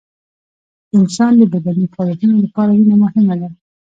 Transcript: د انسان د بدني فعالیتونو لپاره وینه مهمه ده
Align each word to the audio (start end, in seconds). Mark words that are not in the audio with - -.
د 0.89 0.91
انسان 0.99 1.31
د 1.37 1.43
بدني 1.53 1.85
فعالیتونو 1.93 2.35
لپاره 2.45 2.71
وینه 2.77 2.95
مهمه 3.03 3.35
ده 3.41 3.49